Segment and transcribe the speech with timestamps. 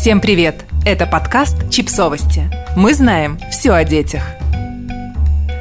[0.00, 0.64] Всем привет!
[0.86, 2.48] Это подкаст «Чипсовости».
[2.76, 4.22] Мы знаем все о детях.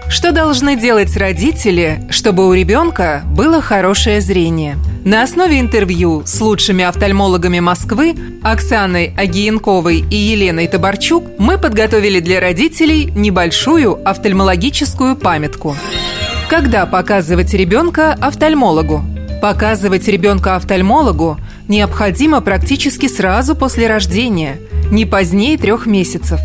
[0.10, 4.78] Что должны делать родители, чтобы у ребенка было хорошее зрение?
[5.04, 12.39] На основе интервью с лучшими офтальмологами Москвы Оксаной Агиенковой и Еленой Табарчук мы подготовили для
[12.39, 15.75] родителей небольшую офтальмологическую памятку.
[16.47, 19.04] Когда показывать ребенка офтальмологу?
[19.41, 24.57] Показывать ребенка офтальмологу необходимо практически сразу после рождения,
[24.91, 26.39] не позднее трех месяцев.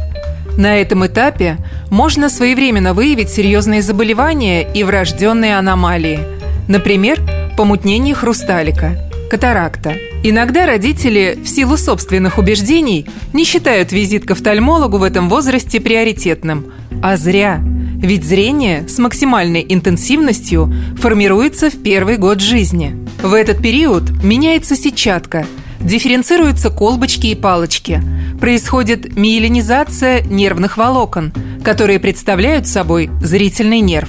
[0.57, 1.57] На этом этапе
[1.91, 6.21] можно своевременно выявить серьезные заболевания и врожденные аномалии.
[6.69, 7.21] Например,
[7.57, 8.99] помутнение хрусталика,
[9.31, 9.95] катаракта.
[10.23, 16.67] Иногда родители в силу собственных убеждений не считают визит к офтальмологу в этом возрасте приоритетным.
[17.03, 17.61] А зря.
[17.63, 23.02] Ведь зрение с максимальной интенсивностью формируется в первый год жизни.
[23.23, 25.47] В этот период меняется сетчатка,
[25.79, 28.03] дифференцируются колбочки и палочки,
[28.41, 34.09] происходит миелинизация нервных волокон, которые представляют собой зрительный нерв.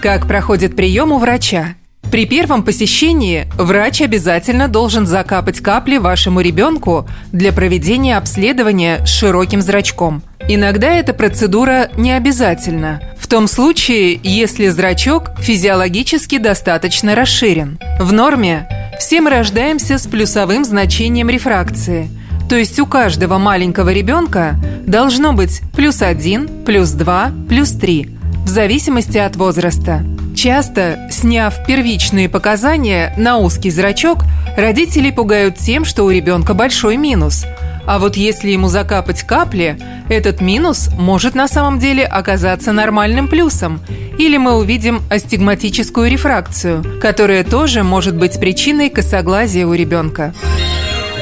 [0.00, 1.74] Как проходит прием у врача?
[2.10, 9.60] При первом посещении врач обязательно должен закапать капли вашему ребенку для проведения обследования с широким
[9.60, 10.22] зрачком.
[10.48, 13.02] Иногда эта процедура не обязательна.
[13.18, 17.78] В том случае, если зрачок физиологически достаточно расширен.
[18.00, 18.66] В норме
[18.98, 22.08] все мы рождаемся с плюсовым значением рефракции.
[22.48, 24.56] То есть у каждого маленького ребенка
[24.86, 28.08] должно быть плюс один, плюс два, плюс три,
[28.44, 30.02] в зависимости от возраста.
[30.38, 34.18] Часто, сняв первичные показания на узкий зрачок,
[34.56, 37.44] родители пугают тем, что у ребенка большой минус–
[37.88, 39.78] а вот если ему закапать капли,
[40.10, 43.80] этот минус может на самом деле оказаться нормальным плюсом.
[44.18, 50.34] Или мы увидим астигматическую рефракцию, которая тоже может быть причиной косоглазия у ребенка.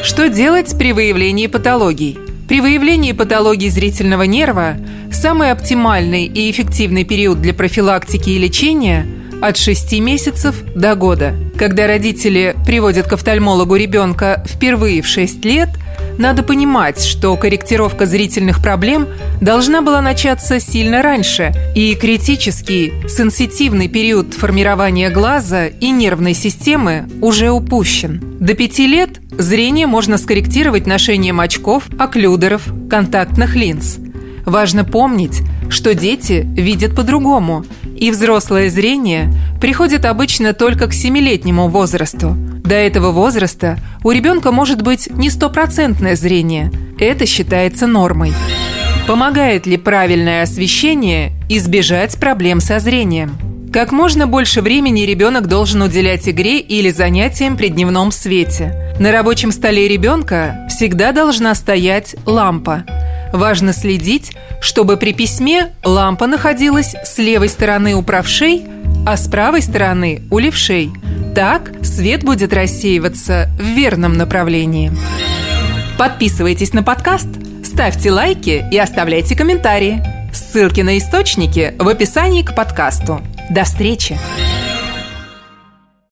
[0.02, 2.18] Что делать при выявлении патологий?
[2.48, 4.76] При выявлении патологии зрительного нерва
[5.12, 9.06] самый оптимальный и эффективный период для профилактики и лечения–
[9.42, 11.34] от 6 месяцев до года.
[11.58, 15.68] Когда родители приводят к офтальмологу ребенка впервые в 6 лет–
[16.18, 19.08] надо понимать, что корректировка зрительных проблем
[19.40, 27.50] должна была начаться сильно раньше, и критический, сенситивный период формирования глаза и нервной системы уже
[27.50, 28.22] упущен.
[28.40, 33.98] До пяти лет зрение можно скорректировать ношением очков, оклюдеров, контактных линз.
[34.44, 37.64] Важно помнить, что дети видят по-другому,
[37.98, 42.36] и взрослое зрение приходит обычно только к семилетнему возрасту.
[42.36, 46.70] До этого возраста у ребенка может быть не стопроцентное зрение.
[47.00, 48.32] Это считается нормой.
[49.08, 53.36] Помогает ли правильное освещение избежать проблем со зрением?
[53.72, 58.94] Как можно больше времени ребенок должен уделять игре или занятиям при дневном свете.
[59.00, 62.84] На рабочем столе ребенка всегда должна стоять лампа.
[63.32, 68.66] Важно следить, чтобы при письме лампа находилась с левой стороны у правшей,
[69.04, 70.92] а с правой стороны у левшей.
[71.36, 74.90] Так свет будет рассеиваться в верном направлении.
[75.98, 77.28] Подписывайтесь на подкаст,
[77.62, 80.02] ставьте лайки и оставляйте комментарии.
[80.32, 83.20] Ссылки на источники в описании к подкасту.
[83.50, 84.16] До встречи!